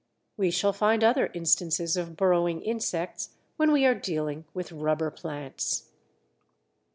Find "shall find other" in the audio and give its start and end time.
0.49-1.29